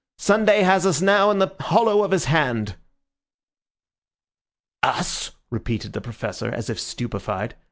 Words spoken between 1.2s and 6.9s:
in the hollow of his hand." "Us!" repeated the Professor, as if